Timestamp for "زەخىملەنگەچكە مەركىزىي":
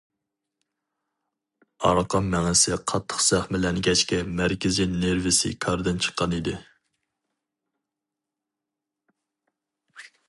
3.25-4.89